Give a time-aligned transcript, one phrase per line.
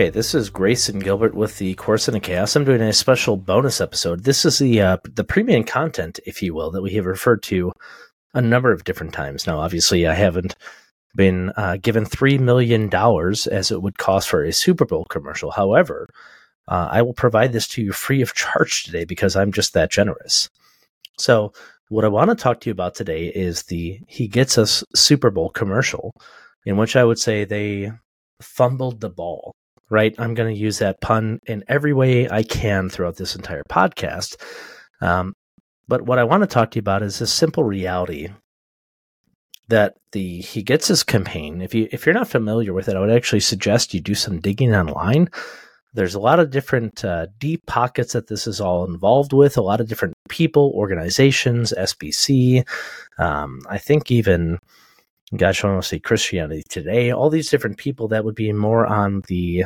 [0.00, 2.56] Okay, this is Grayson Gilbert with the Chorus in the Chaos.
[2.56, 4.24] I'm doing a special bonus episode.
[4.24, 7.70] This is the uh, the premium content, if you will, that we have referred to
[8.32, 9.46] a number of different times.
[9.46, 10.56] Now, obviously, I haven't
[11.14, 15.50] been uh, given three million dollars as it would cost for a Super Bowl commercial.
[15.50, 16.08] However,
[16.66, 19.90] uh, I will provide this to you free of charge today because I'm just that
[19.90, 20.48] generous.
[21.18, 21.52] So,
[21.90, 25.30] what I want to talk to you about today is the He Gets Us Super
[25.30, 26.14] Bowl commercial,
[26.64, 27.92] in which I would say they
[28.40, 29.54] fumbled the ball,
[29.90, 30.14] right?
[30.18, 34.36] I'm going to use that pun in every way I can throughout this entire podcast.
[35.00, 35.34] Um,
[35.88, 38.28] but what I want to talk to you about is this simple reality
[39.68, 43.00] that the He Gets Us campaign, if you if you're not familiar with it, I
[43.00, 45.28] would actually suggest you do some digging online
[45.92, 49.62] there's a lot of different uh, deep pockets that this is all involved with, a
[49.62, 52.66] lot of different people, organizations, SBC.
[53.18, 54.58] Um, I think even,
[55.36, 58.86] gosh, I want to say Christianity Today, all these different people that would be more
[58.86, 59.64] on the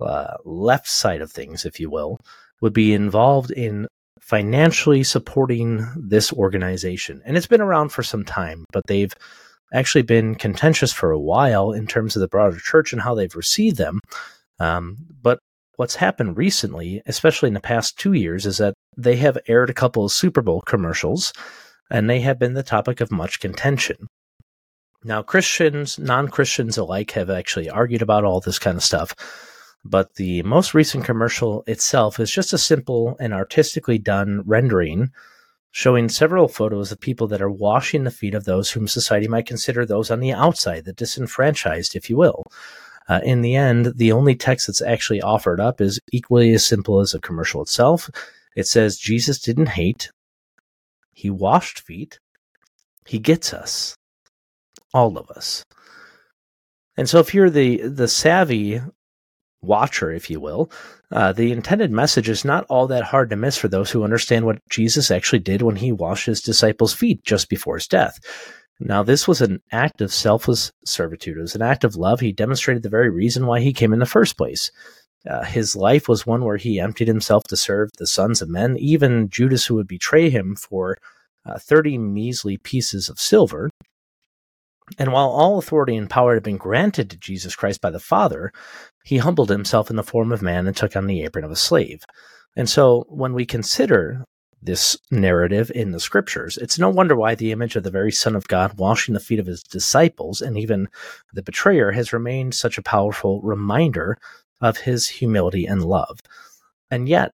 [0.00, 2.18] uh, left side of things, if you will,
[2.60, 3.86] would be involved in
[4.20, 7.22] financially supporting this organization.
[7.24, 9.12] And it's been around for some time, but they've
[9.72, 13.34] actually been contentious for a while in terms of the broader church and how they've
[13.34, 14.00] received them.
[14.58, 15.38] Um, but
[15.76, 19.74] what's happened recently, especially in the past two years, is that they have aired a
[19.74, 21.32] couple of Super Bowl commercials
[21.90, 24.08] and they have been the topic of much contention.
[25.06, 29.14] Now, Christians, non Christians alike have actually argued about all this kind of stuff,
[29.84, 35.12] but the most recent commercial itself is just a simple and artistically done rendering
[35.70, 39.46] showing several photos of people that are washing the feet of those whom society might
[39.46, 42.42] consider those on the outside, the disenfranchised, if you will.
[43.08, 46.98] Uh, in the end, the only text that's actually offered up is equally as simple
[46.98, 48.10] as the commercial itself.
[48.56, 50.10] It says, Jesus didn't hate,
[51.12, 52.18] he washed feet,
[53.06, 53.94] he gets us,
[54.96, 55.62] all of us.
[56.96, 58.80] And so if you're the, the savvy
[59.60, 60.70] watcher, if you will,
[61.12, 64.46] uh, the intended message is not all that hard to miss for those who understand
[64.46, 68.18] what Jesus actually did when he washed his disciples' feet just before his death.
[68.80, 71.36] Now, this was an act of selfless servitude.
[71.36, 72.20] It was an act of love.
[72.20, 74.70] He demonstrated the very reason why he came in the first place.
[75.28, 78.76] Uh, his life was one where he emptied himself to serve the sons of men,
[78.78, 80.96] even Judas, who would betray him for
[81.44, 83.70] uh, 30 measly pieces of silver.
[84.98, 88.52] And while all authority and power had been granted to Jesus Christ by the Father,
[89.04, 91.56] he humbled himself in the form of man and took on the apron of a
[91.56, 92.04] slave.
[92.54, 94.24] And so when we consider
[94.62, 96.56] this narrative in the scriptures.
[96.56, 99.38] It's no wonder why the image of the very Son of God washing the feet
[99.38, 100.88] of his disciples and even
[101.32, 104.18] the betrayer has remained such a powerful reminder
[104.60, 106.20] of his humility and love.
[106.90, 107.30] And yet,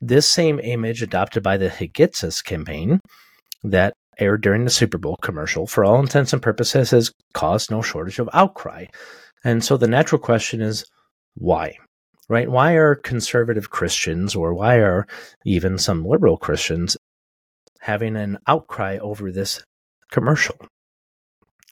[0.00, 3.00] this same image adopted by the He campaign
[3.62, 7.82] that aired during the Super Bowl commercial, for all intents and purposes, has caused no
[7.82, 8.86] shortage of outcry.
[9.44, 10.84] And so the natural question is
[11.34, 11.76] why?
[12.28, 12.50] right?
[12.50, 15.06] Why are conservative Christians or why are
[15.44, 16.96] even some liberal Christians
[17.80, 19.62] having an outcry over this
[20.10, 20.56] commercial?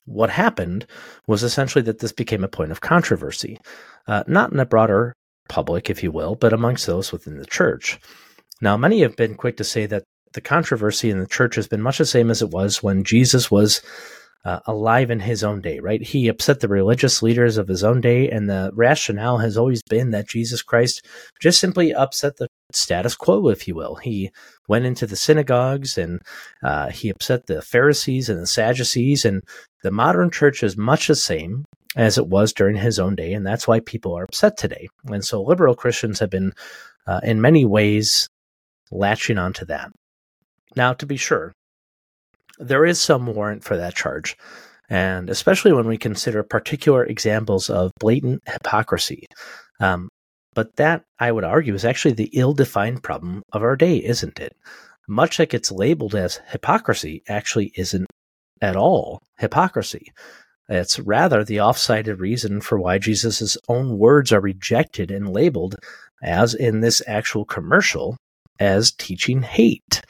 [0.04, 0.86] What happened
[1.26, 3.58] was essentially that this became a point of controversy,
[4.06, 5.14] uh, not in the broader
[5.48, 7.98] public, if you will, but amongst those within the church.
[8.60, 11.82] Now, many have been quick to say that the controversy in the church has been
[11.82, 13.82] much the same as it was when Jesus was
[14.44, 16.02] uh, alive in his own day, right?
[16.02, 20.10] He upset the religious leaders of his own day, and the rationale has always been
[20.10, 21.06] that Jesus Christ
[21.40, 23.96] just simply upset the status quo, if you will.
[23.96, 24.30] He
[24.68, 26.20] went into the synagogues and
[26.62, 29.42] uh, he upset the Pharisees and the Sadducees, and
[29.82, 31.64] the modern church is much the same
[31.94, 34.88] as it was during his own day, and that's why people are upset today.
[35.04, 36.52] And so liberal Christians have been,
[37.06, 38.26] uh, in many ways,
[38.90, 39.92] latching onto that.
[40.74, 41.52] Now, to be sure,
[42.58, 44.36] there is some warrant for that charge,
[44.88, 49.26] and especially when we consider particular examples of blatant hypocrisy.
[49.80, 50.08] Um,
[50.54, 54.38] but that, I would argue, is actually the ill defined problem of our day, isn't
[54.38, 54.54] it?
[55.08, 58.06] Much that gets labeled as hypocrisy actually isn't
[58.60, 60.12] at all hypocrisy.
[60.68, 65.76] It's rather the off sided reason for why Jesus' own words are rejected and labeled,
[66.22, 68.16] as in this actual commercial,
[68.60, 70.02] as teaching hate.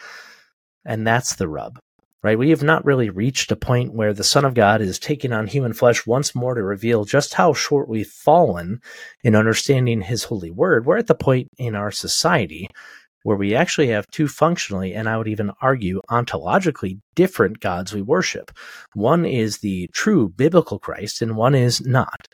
[0.85, 1.79] And that's the rub
[2.23, 2.39] right?
[2.39, 5.47] We have not really reached a point where the Son of God is taking on
[5.47, 8.81] human flesh once more to reveal just how short we've fallen
[9.25, 10.87] in understanding His holy word.
[10.87, 12.69] We're at the point in our society
[13.25, 18.03] where we actually have two functionally, and I would even argue ontologically different gods we
[18.03, 18.51] worship.
[18.95, 22.27] One is the true biblical Christ, and one is not.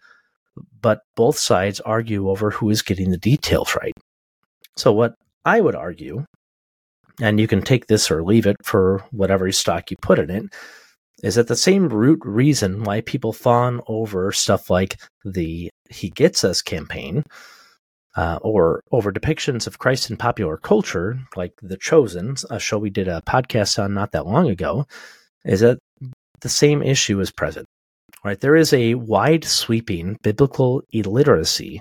[0.80, 3.92] But both sides argue over who is getting the details right.
[4.76, 5.14] So, what
[5.44, 6.24] I would argue
[7.20, 10.44] and you can take this or leave it for whatever stock you put in it,
[11.22, 16.44] is that the same root reason why people fawn over stuff like the He Gets
[16.44, 17.24] Us campaign
[18.16, 22.90] uh, or over depictions of Christ in popular culture, like The Chosen, a show we
[22.90, 24.86] did a podcast on not that long ago,
[25.44, 25.78] is that
[26.40, 27.66] the same issue is present.
[28.24, 28.40] Right?
[28.40, 31.80] There is a wide sweeping biblical illiteracy.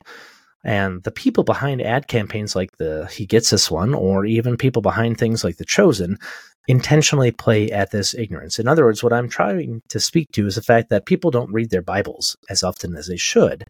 [0.67, 4.81] And the people behind ad campaigns like the He Gets This one, or even people
[4.81, 6.17] behind things like The Chosen,
[6.67, 8.59] intentionally play at this ignorance.
[8.59, 11.53] In other words, what I'm trying to speak to is the fact that people don't
[11.53, 13.63] read their Bibles as often as they should.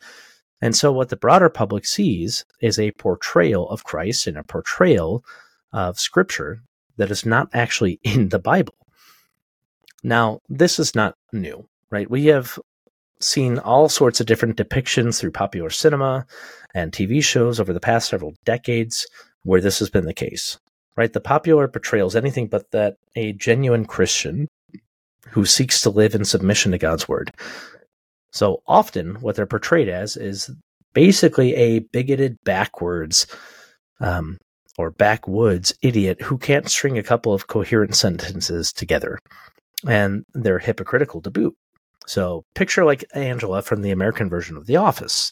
[0.59, 5.23] And so, what the broader public sees is a portrayal of Christ and a portrayal
[5.71, 6.63] of Scripture
[6.97, 8.73] that is not actually in the Bible.
[10.03, 12.09] Now, this is not new, right?
[12.09, 12.57] We have
[13.19, 16.25] seen all sorts of different depictions through popular cinema
[16.73, 19.07] and TV shows over the past several decades
[19.43, 20.59] where this has been the case,
[20.95, 21.13] right?
[21.13, 24.47] The popular portrayals anything but that a genuine Christian
[25.29, 27.31] who seeks to live in submission to God's word
[28.37, 30.51] so often, what they're portrayed as is
[30.93, 33.27] basically a bigoted, backwards,
[33.99, 34.37] um,
[34.77, 39.17] or backwoods idiot who can't string a couple of coherent sentences together.
[39.87, 41.55] And they're hypocritical to boot.
[42.07, 45.31] So picture like Angela from the American version of The Office.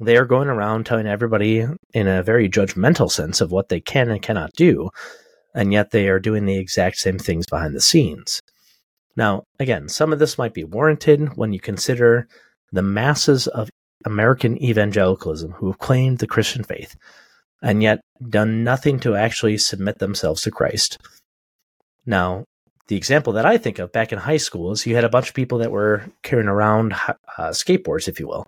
[0.00, 4.10] They are going around telling everybody in a very judgmental sense of what they can
[4.10, 4.90] and cannot do,
[5.54, 8.40] and yet they are doing the exact same things behind the scenes.
[9.14, 12.26] Now, again, some of this might be warranted when you consider
[12.72, 13.68] the masses of
[14.04, 16.96] American evangelicalism who have claimed the Christian faith
[17.62, 20.98] and yet done nothing to actually submit themselves to Christ.
[22.06, 22.44] Now,
[22.92, 25.30] the example that I think of back in high school is you had a bunch
[25.30, 27.14] of people that were carrying around uh,
[27.48, 28.46] skateboards, if you will,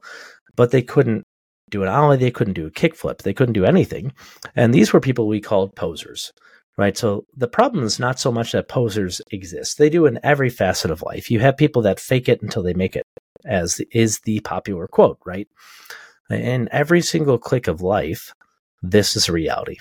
[0.55, 1.25] but they couldn't
[1.71, 4.13] do an ollie, they couldn't do a kickflip, they couldn't do anything.
[4.55, 6.31] And these were people we called posers
[6.77, 6.99] right?
[6.99, 9.79] So the problem is not so much that posers exist.
[9.79, 11.31] They do in every facet of life.
[11.31, 13.07] You have people that fake it until they make it,
[13.45, 15.49] as is the popular quote, right?
[16.29, 18.35] In every single click of life,
[18.83, 19.79] this is reality.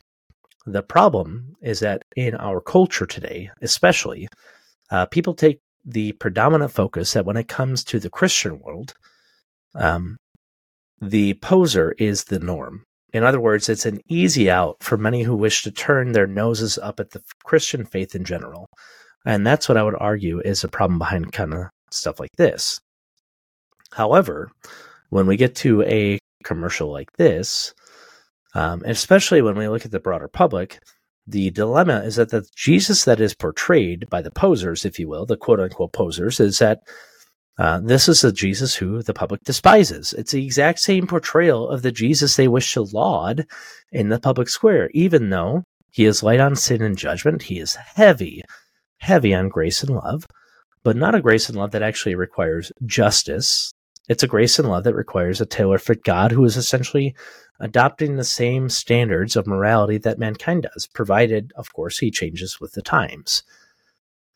[0.65, 4.27] The problem is that in our culture today, especially,
[4.91, 8.93] uh, people take the predominant focus that when it comes to the Christian world,
[9.75, 10.17] um,
[11.01, 12.83] the poser is the norm.
[13.11, 16.77] In other words, it's an easy out for many who wish to turn their noses
[16.77, 18.67] up at the Christian faith in general.
[19.25, 22.79] And that's what I would argue is a problem behind kind of stuff like this.
[23.91, 24.49] However,
[25.09, 27.73] when we get to a commercial like this,
[28.53, 30.79] um, especially when we look at the broader public,
[31.25, 35.25] the dilemma is that the Jesus that is portrayed by the posers, if you will,
[35.25, 36.79] the quote unquote posers, is that
[37.57, 40.13] uh, this is a Jesus who the public despises.
[40.13, 43.45] It's the exact same portrayal of the Jesus they wish to laud
[43.91, 47.43] in the public square, even though he is light on sin and judgment.
[47.43, 48.41] He is heavy,
[48.97, 50.25] heavy on grace and love,
[50.83, 53.71] but not a grace and love that actually requires justice.
[54.09, 57.15] It's a grace and love that requires a tailor fit God who is essentially
[57.59, 62.73] adopting the same standards of morality that mankind does, provided, of course, he changes with
[62.73, 63.43] the times.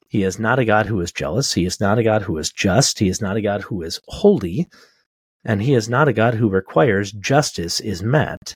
[0.08, 1.54] He is not a God who is jealous.
[1.54, 3.00] He is not a God who is just.
[3.00, 4.68] He is not a God who is holy.
[5.44, 8.56] And he is not a God who requires justice is met.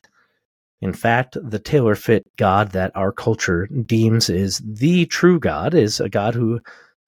[0.81, 6.00] In fact, the tailor fit God that our culture deems is the true God is
[6.00, 6.62] a God who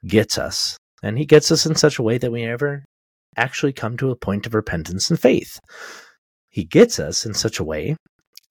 [0.06, 0.78] gets us.
[1.02, 2.84] And he gets us in such a way that we never
[3.38, 5.60] actually come to a point of repentance and faith.
[6.50, 7.96] He gets us in such a way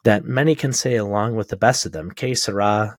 [0.05, 2.97] that many can say along with the best of them, Que sera.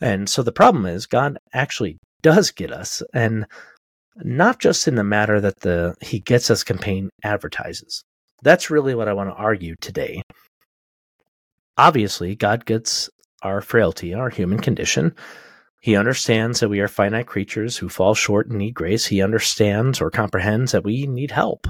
[0.00, 3.46] And so the problem is God actually does get us and
[4.16, 8.02] not just in the matter that the he gets us campaign advertises.
[8.42, 10.22] That's really what I want to argue today.
[11.76, 13.10] Obviously, God gets
[13.42, 15.14] our frailty, our human condition.
[15.84, 19.04] He understands that we are finite creatures who fall short and need grace.
[19.04, 21.66] He understands or comprehends that we need help.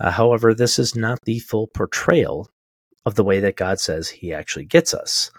[0.00, 2.50] Uh, however, this is not the full portrayal
[3.04, 5.30] of the way that God says He actually gets us.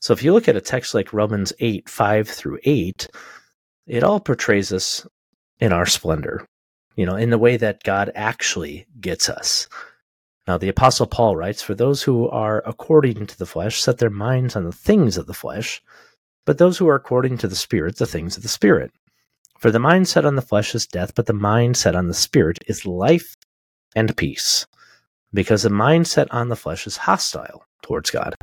[0.00, 3.08] So if you look at a text like Romans 8, 5 through 8,
[3.86, 5.06] it all portrays us
[5.60, 6.46] in our splendor,
[6.96, 9.68] you know, in the way that God actually gets us.
[10.48, 14.08] Now, the Apostle Paul writes, For those who are according to the flesh set their
[14.08, 15.82] minds on the things of the flesh,
[16.46, 18.90] but those who are according to the Spirit, the things of the Spirit.
[19.58, 22.14] For the mind set on the flesh is death, but the mind set on the
[22.14, 23.34] Spirit is life
[23.94, 24.66] and peace.
[25.34, 28.34] Because the mind set on the flesh is hostile towards God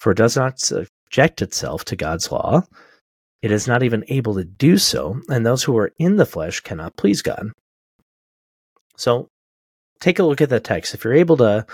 [0.00, 2.62] for it does not subject itself to God's law.
[3.42, 6.60] It is not even able to do so, and those who are in the flesh
[6.60, 7.50] cannot please God.
[8.96, 9.28] So
[10.00, 10.94] take a look at the text.
[10.94, 11.66] If you're able to,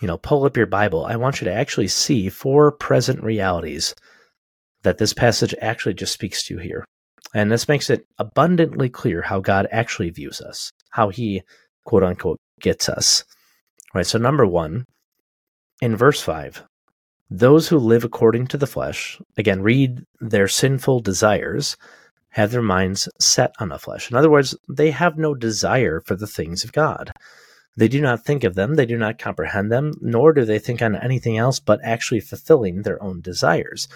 [0.00, 3.94] you know, pull up your Bible, I want you to actually see four present realities
[4.86, 6.86] that this passage actually just speaks to you here.
[7.34, 11.42] And this makes it abundantly clear how God actually views us, how he,
[11.84, 13.24] quote unquote, gets us
[13.96, 14.06] Right.
[14.06, 14.84] So, number one,
[15.80, 16.62] in verse 5,
[17.30, 21.78] those who live according to the flesh, again, read their sinful desires,
[22.28, 24.10] have their minds set on the flesh.
[24.10, 27.10] In other words, they have no desire for the things of God.
[27.78, 30.82] They do not think of them, they do not comprehend them, nor do they think
[30.82, 33.88] on anything else but actually fulfilling their own desires.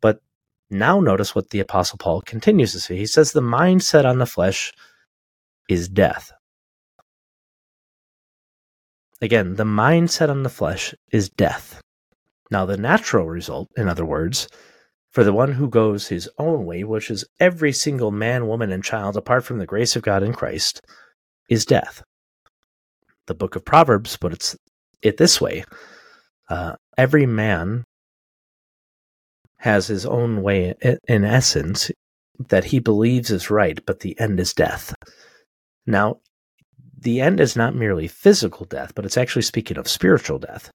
[0.00, 0.22] But
[0.70, 2.96] now notice what the Apostle Paul continues to say.
[2.96, 4.72] He says, The mind set on the flesh
[5.68, 6.32] is death.
[9.20, 11.80] Again, the mind set on the flesh is death.
[12.50, 14.48] Now, the natural result, in other words,
[15.10, 18.84] for the one who goes his own way, which is every single man, woman, and
[18.84, 20.82] child apart from the grace of God in Christ,
[21.48, 22.02] is death.
[23.26, 24.56] The book of Proverbs puts
[25.02, 25.64] it this way
[26.48, 27.84] uh, every man
[29.58, 30.74] has his own way,
[31.08, 31.90] in essence,
[32.48, 34.94] that he believes is right, but the end is death.
[35.86, 36.16] Now,
[36.98, 40.70] the end is not merely physical death, but it's actually speaking of spiritual death.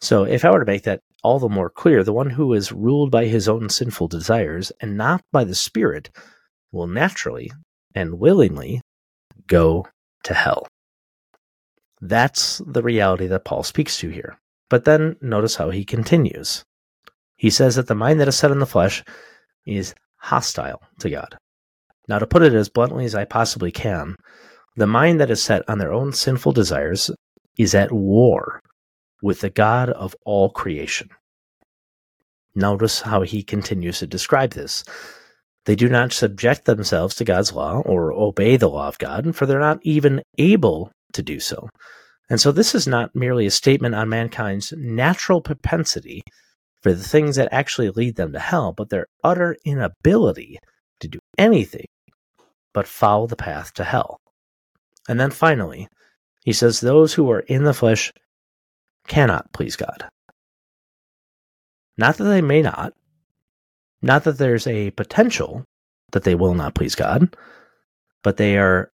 [0.00, 2.72] So, if I were to make that all the more clear, the one who is
[2.72, 6.10] ruled by his own sinful desires and not by the Spirit
[6.72, 7.50] will naturally
[7.94, 8.80] and willingly
[9.46, 9.86] go
[10.24, 10.66] to hell.
[12.00, 14.38] That's the reality that Paul speaks to here.
[14.68, 16.64] But then notice how he continues.
[17.44, 19.04] He says that the mind that is set on the flesh
[19.66, 21.36] is hostile to God.
[22.08, 24.16] Now, to put it as bluntly as I possibly can,
[24.76, 27.10] the mind that is set on their own sinful desires
[27.58, 28.62] is at war
[29.20, 31.10] with the God of all creation.
[32.54, 34.82] Notice how he continues to describe this.
[35.66, 39.44] They do not subject themselves to God's law or obey the law of God, for
[39.44, 41.68] they're not even able to do so.
[42.30, 46.22] And so this is not merely a statement on mankind's natural propensity
[46.84, 50.58] for the things that actually lead them to hell, but their utter inability
[51.00, 51.86] to do anything
[52.74, 54.20] but follow the path to hell.
[55.08, 55.88] And then finally,
[56.44, 58.12] he says, Those who are in the flesh
[59.08, 60.04] cannot please God.
[61.96, 62.92] Not that they may not,
[64.02, 65.64] not that there's a potential
[66.12, 67.34] that they will not please God,
[68.22, 68.90] but they are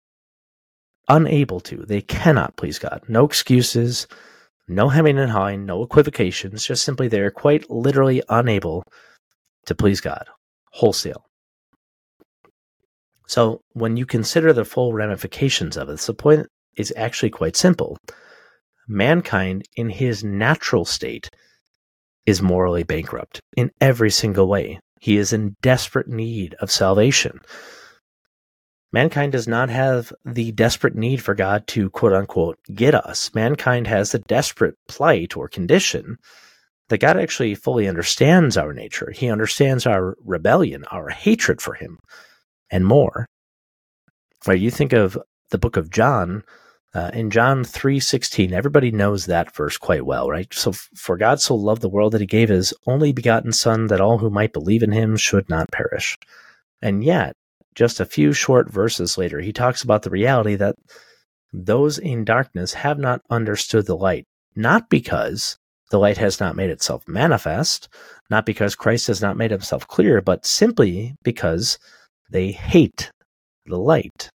[1.07, 1.77] unable to.
[1.77, 3.03] They cannot please God.
[3.07, 4.07] No excuses,
[4.67, 8.83] no hemming and hawing, no equivocations, just simply they are quite literally unable
[9.65, 10.27] to please God
[10.71, 11.25] wholesale.
[13.27, 16.47] So, when you consider the full ramifications of it, the point
[16.77, 17.97] is actually quite simple
[18.87, 21.29] mankind in his natural state
[22.25, 24.79] is morally bankrupt in every single way.
[24.99, 27.39] He is in desperate need of salvation.
[28.93, 33.33] Mankind does not have the desperate need for God to quote unquote get us.
[33.33, 36.17] Mankind has the desperate plight or condition
[36.89, 39.11] that God actually fully understands our nature.
[39.11, 41.99] He understands our rebellion, our hatred for Him,
[42.71, 43.25] and more.
[44.45, 44.59] Right?
[44.59, 45.17] You think of
[45.49, 46.43] the book of John,
[46.93, 50.51] uh, in John 3:16, everybody knows that verse quite well, right?
[50.53, 54.01] So for God so loved the world that he gave his only begotten son that
[54.01, 56.17] all who might believe in him should not perish.
[56.81, 57.35] And yet,
[57.77, 60.75] just a few short verses later, he talks about the reality that
[61.53, 65.57] those in darkness have not understood the light, not because
[65.91, 67.87] the light has not made itself manifest,
[68.31, 71.77] not because Christ has not made himself clear, but simply because
[72.31, 73.11] they hate
[73.67, 74.31] the light.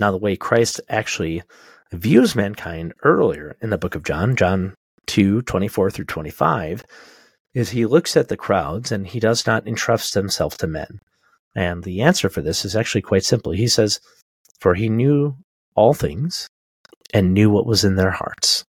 [0.00, 1.44] Now, the way Christ actually
[1.92, 4.74] views mankind earlier in the book of John, John
[5.06, 6.84] 2 24 through 25,
[7.54, 10.98] is he looks at the crowds and he does not entrust himself to men.
[11.54, 13.52] And the answer for this is actually quite simple.
[13.52, 14.00] He says,
[14.60, 15.36] For he knew
[15.74, 16.48] all things
[17.12, 18.64] and knew what was in their hearts.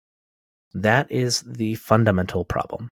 [0.74, 2.89] That is the fundamental problem.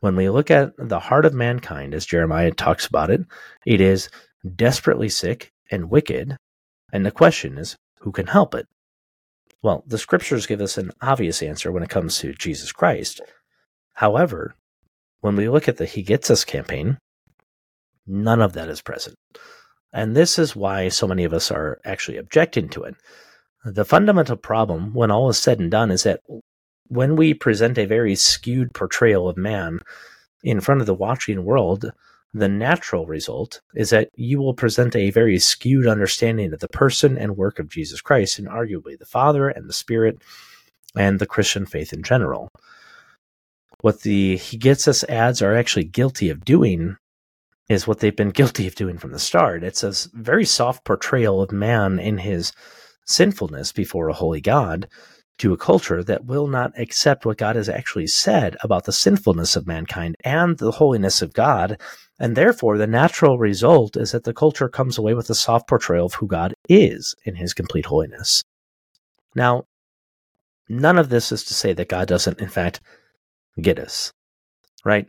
[0.00, 3.22] When we look at the heart of mankind, as Jeremiah talks about it,
[3.66, 4.08] it is
[4.54, 6.36] desperately sick and wicked
[6.92, 8.66] and the question is, who can help it?
[9.62, 13.20] Well, the scriptures give us an obvious answer when it comes to Jesus Christ.
[13.94, 14.54] However,
[15.20, 16.98] when we look at the He Gets Us campaign,
[18.08, 19.16] none of that is present.
[19.92, 22.94] And this is why so many of us are actually objecting to it.
[23.64, 26.20] The fundamental problem, when all is said and done, is that
[26.88, 29.80] when we present a very skewed portrayal of man
[30.42, 31.90] in front of the watching world,
[32.34, 37.16] the natural result is that you will present a very skewed understanding of the person
[37.16, 40.20] and work of Jesus Christ, and arguably the Father and the Spirit
[40.94, 42.48] and the Christian faith in general.
[43.80, 46.96] What the He Gets Us ads are actually guilty of doing
[47.68, 49.62] is what they've been guilty of doing from the start.
[49.62, 52.52] It's a very soft portrayal of man in his
[53.06, 54.88] sinfulness before a holy God
[55.38, 59.54] to a culture that will not accept what God has actually said about the sinfulness
[59.54, 61.78] of mankind and the holiness of God
[62.18, 66.06] and therefore, the natural result is that the culture comes away with a soft portrayal
[66.06, 68.42] of who God is in his complete holiness.
[69.36, 69.64] Now,
[70.68, 72.80] none of this is to say that God doesn't, in fact,
[73.60, 74.12] get us,
[74.84, 75.06] right?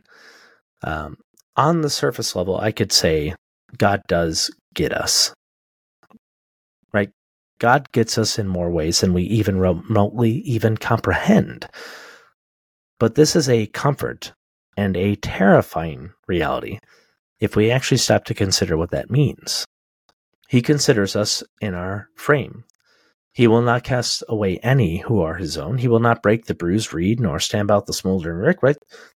[0.84, 1.16] Um,
[1.60, 3.34] on the surface level, I could say
[3.76, 5.34] God does get us,
[6.94, 7.10] right?
[7.58, 11.66] God gets us in more ways than we even remotely even comprehend.
[12.98, 14.32] But this is a comfort
[14.78, 16.78] and a terrifying reality
[17.40, 19.66] if we actually stop to consider what that means.
[20.48, 22.64] He considers us in our frame.
[23.32, 25.76] He will not cast away any who are his own.
[25.76, 28.62] He will not break the bruised reed nor stamp out the smoldering rick.
[28.62, 28.76] Right?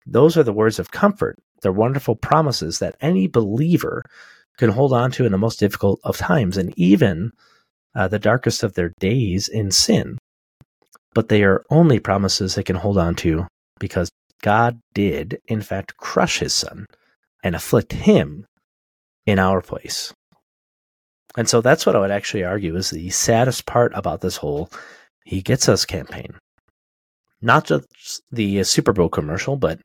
[0.06, 1.38] Those are the words of comfort.
[1.61, 4.02] They're wonderful promises that any believer
[4.59, 7.33] can hold on to in the most difficult of times and even
[7.95, 10.19] uh, the darkest of their days in sin.
[11.14, 13.47] But they are only promises they can hold on to
[13.79, 14.11] because
[14.43, 16.87] God did, in fact, crush his son
[17.43, 18.47] and afflict him
[19.26, 20.12] in our place.
[21.37, 24.71] And so that's what I would actually argue is the saddest part about this whole
[25.25, 26.35] He Gets Us campaign.
[27.40, 29.81] Not just the Super Bowl commercial, but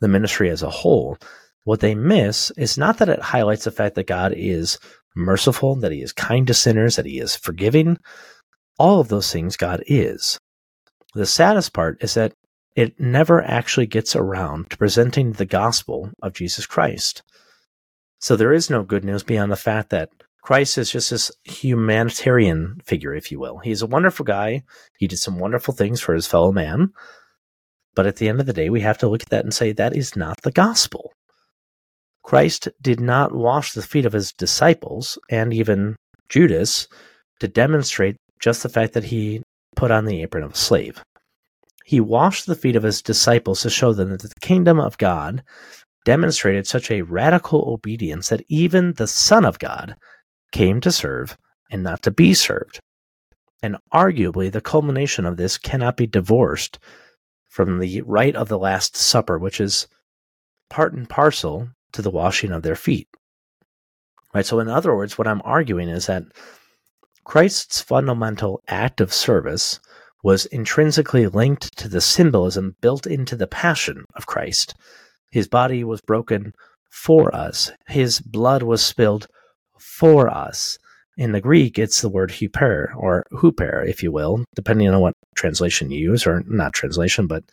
[0.00, 1.18] the ministry as a whole.
[1.64, 4.78] What they miss is not that it highlights the fact that God is
[5.14, 7.98] merciful, that He is kind to sinners, that He is forgiving.
[8.78, 10.38] All of those things God is.
[11.14, 12.32] The saddest part is that
[12.76, 17.22] it never actually gets around to presenting the gospel of Jesus Christ.
[18.20, 20.10] So there is no good news beyond the fact that
[20.42, 23.58] Christ is just this humanitarian figure, if you will.
[23.58, 24.62] He's a wonderful guy.
[24.96, 26.92] He did some wonderful things for his fellow man.
[27.98, 29.72] But at the end of the day, we have to look at that and say
[29.72, 31.12] that is not the gospel.
[32.22, 35.96] Christ did not wash the feet of his disciples and even
[36.28, 36.86] Judas
[37.40, 39.42] to demonstrate just the fact that he
[39.74, 41.02] put on the apron of a slave.
[41.86, 45.42] He washed the feet of his disciples to show them that the kingdom of God
[46.04, 49.96] demonstrated such a radical obedience that even the Son of God
[50.52, 51.36] came to serve
[51.68, 52.78] and not to be served.
[53.60, 56.78] And arguably, the culmination of this cannot be divorced
[57.48, 59.88] from the rite of the Last Supper, which is
[60.70, 63.08] part and parcel to the washing of their feet.
[64.34, 64.46] Right?
[64.46, 66.24] So, in other words, what I'm arguing is that
[67.24, 69.80] Christ's fundamental act of service
[70.22, 74.74] was intrinsically linked to the symbolism built into the passion of Christ.
[75.30, 76.52] His body was broken
[76.90, 79.28] for us, his blood was spilled
[79.78, 80.78] for us.
[81.16, 85.14] In the Greek, it's the word huper or huper, if you will, depending on what
[85.38, 87.44] translation you use, or not translation, but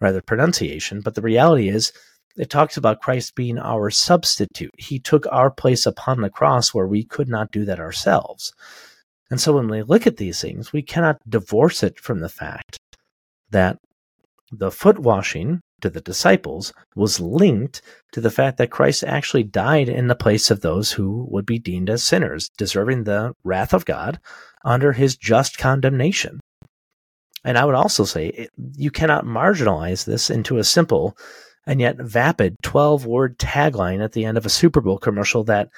[0.00, 1.00] rather pronunciation.
[1.00, 1.92] But the reality is,
[2.36, 4.72] it talks about Christ being our substitute.
[4.78, 8.52] He took our place upon the cross where we could not do that ourselves.
[9.30, 12.78] And so when we look at these things, we cannot divorce it from the fact
[13.50, 13.78] that
[14.50, 19.88] the foot washing to the disciples was linked to the fact that Christ actually died
[19.88, 23.84] in the place of those who would be deemed as sinners, deserving the wrath of
[23.84, 24.20] God
[24.64, 26.40] under his just condemnation.
[27.44, 31.16] And I would also say you cannot marginalize this into a simple
[31.66, 35.70] and yet vapid 12 word tagline at the end of a Super Bowl commercial that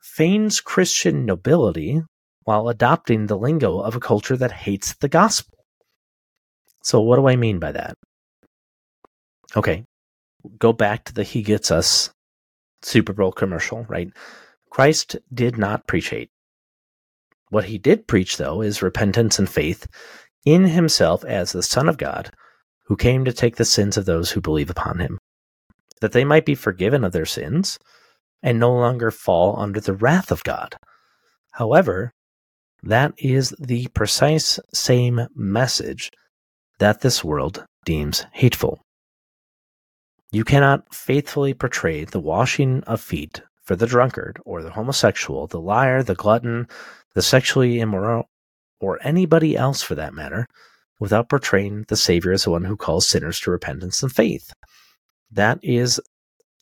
[0.00, 2.02] feigns Christian nobility
[2.44, 5.58] while adopting the lingo of a culture that hates the gospel.
[6.82, 7.96] So, what do I mean by that?
[9.56, 9.84] Okay,
[10.58, 12.10] go back to the He Gets Us
[12.82, 14.10] Super Bowl commercial, right?
[14.70, 16.30] Christ did not preach hate.
[17.50, 19.86] What he did preach, though, is repentance and faith
[20.44, 22.30] in himself as the Son of God,
[22.86, 25.18] who came to take the sins of those who believe upon him,
[26.00, 27.78] that they might be forgiven of their sins
[28.42, 30.76] and no longer fall under the wrath of God.
[31.52, 32.12] However,
[32.82, 36.10] that is the precise same message
[36.78, 38.80] that this world deems hateful.
[40.30, 45.60] You cannot faithfully portray the washing of feet for the drunkard or the homosexual, the
[45.60, 46.68] liar, the glutton,
[47.14, 48.28] the sexually immoral,
[48.84, 50.46] or anybody else for that matter,
[51.00, 54.52] without portraying the Savior as the one who calls sinners to repentance and faith.
[55.30, 56.00] That is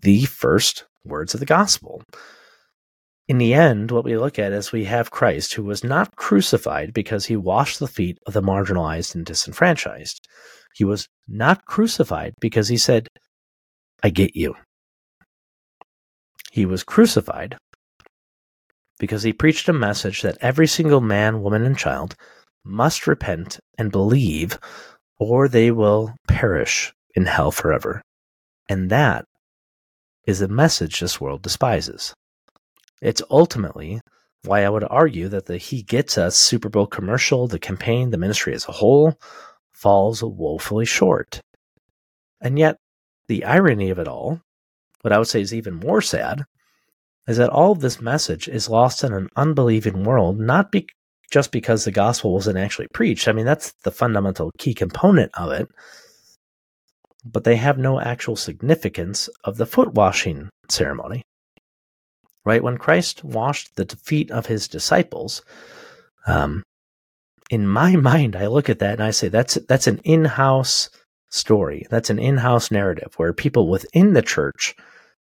[0.01, 2.03] the first words of the gospel.
[3.29, 6.93] In the end, what we look at is we have Christ who was not crucified
[6.93, 10.27] because he washed the feet of the marginalized and disenfranchised.
[10.75, 13.09] He was not crucified because he said,
[14.03, 14.55] I get you.
[16.51, 17.57] He was crucified
[19.03, 22.15] because he preached a message that every single man, woman, and child
[22.63, 24.61] must repent and believe,
[25.19, 28.01] or they will perish in hell forever.
[28.69, 29.25] And that
[30.25, 32.15] is a message this world despises.
[33.01, 34.01] It's ultimately
[34.45, 38.19] why I would argue that the He Gets Us Super Bowl commercial, the campaign, the
[38.19, 39.19] ministry as a whole,
[39.73, 41.41] falls woefully short.
[42.41, 42.77] And yet,
[43.27, 44.41] the irony of it all,
[45.01, 46.45] what I would say is even more sad,
[47.27, 50.73] is that all of this message is lost in an unbelieving world, not
[51.31, 53.29] just because the gospel wasn't actually preached.
[53.29, 55.69] I mean, that's the fundamental key component of it.
[57.25, 61.23] But they have no actual significance of the foot washing ceremony.
[62.45, 62.63] Right?
[62.63, 65.43] When Christ washed the feet of his disciples,
[66.27, 66.65] um,
[67.51, 70.91] in my mind, I look at that and I say that's that's an in-house
[71.31, 71.87] story.
[71.89, 74.75] That's an in-house narrative where people within the church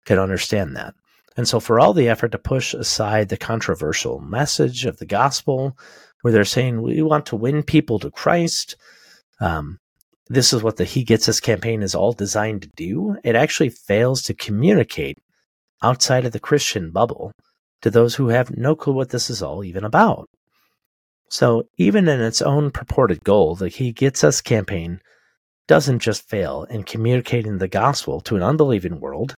[0.06, 0.94] can understand that.
[1.36, 5.76] And so, for all the effort to push aside the controversial message of the gospel,
[6.22, 8.76] where they're saying we want to win people to Christ,
[9.40, 9.78] um,
[10.28, 13.16] this is what the He Gets Us campaign is all designed to do.
[13.24, 15.18] It actually fails to communicate
[15.82, 17.32] outside of the Christian bubble
[17.82, 20.30] to those who have no clue what this is all even about.
[21.28, 25.00] So, even in its own purported goal, the He Gets Us campaign
[25.66, 29.34] doesn't just fail in communicating the gospel to an unbelieving world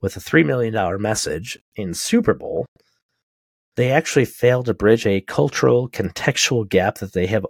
[0.00, 2.66] with a $3 million message in Super Bowl,
[3.76, 7.46] they actually fail to bridge a cultural, contextual gap that they have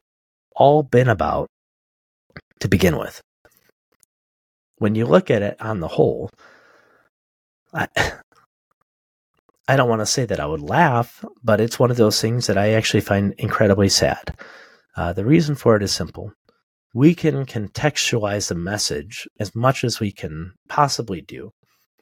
[0.54, 1.48] all been about
[2.60, 3.20] to begin with.
[4.76, 6.30] When you look at it on the whole,
[7.72, 7.88] I,
[9.68, 12.48] I don't want to say that I would laugh, but it's one of those things
[12.48, 14.36] that I actually find incredibly sad.
[14.96, 16.32] Uh, the reason for it is simple.
[16.92, 21.52] We can contextualize the message as much as we can possibly do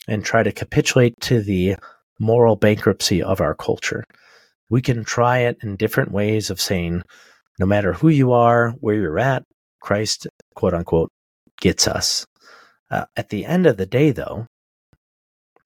[0.06, 1.76] and try to capitulate to the
[2.18, 4.04] moral bankruptcy of our culture.
[4.70, 7.02] We can try it in different ways of saying,
[7.58, 9.44] no matter who you are, where you're at,
[9.80, 11.11] Christ, quote unquote,
[11.61, 12.26] gets us.
[12.90, 14.46] Uh, at the end of the day, though,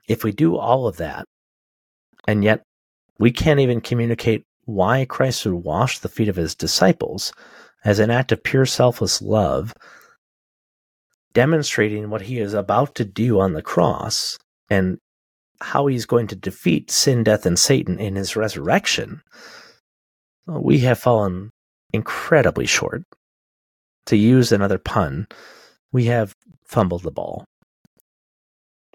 [0.08, 1.24] if we do all of that,
[2.26, 2.62] and yet
[3.18, 7.32] we can't even communicate why Christ would wash the feet of his disciples
[7.84, 9.74] as an act of pure selfless love,
[11.32, 14.38] demonstrating what he is about to do on the cross
[14.70, 14.98] and
[15.60, 19.22] how he's going to defeat sin, death, and Satan in his resurrection,
[20.46, 21.50] we have fallen
[21.92, 23.04] incredibly short.
[24.06, 25.28] To use another pun,
[25.92, 27.44] we have fumbled the ball.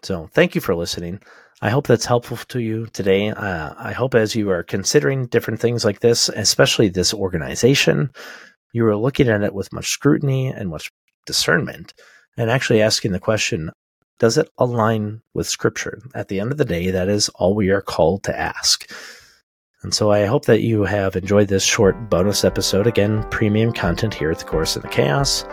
[0.04, 1.22] So, thank you for listening.
[1.62, 3.30] I hope that's helpful to you today.
[3.30, 8.12] Uh, I hope as you are considering different things like this, especially this organization,
[8.74, 10.92] you are looking at it with much scrutiny and much
[11.26, 11.94] discernment
[12.38, 13.72] and actually asking the question
[14.20, 16.02] does it align with scripture?
[16.16, 18.92] At the end of the day, that is all we are called to ask.
[19.84, 22.88] And so I hope that you have enjoyed this short bonus episode.
[22.88, 25.44] Again, premium content here at the Chorus in the Chaos,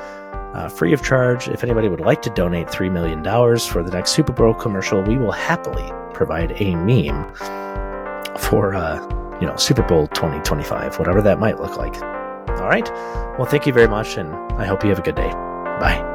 [0.54, 1.46] uh, free of charge.
[1.46, 3.22] If anybody would like to donate $3 million
[3.58, 7.34] for the next Super Bowl commercial, we will happily provide a meme
[8.38, 8.98] for, uh,
[9.40, 11.94] you know, Super Bowl 2025, whatever that might look like.
[12.60, 12.90] All right.
[13.38, 15.30] Well, thank you very much, and I hope you have a good day.
[15.30, 16.13] Bye.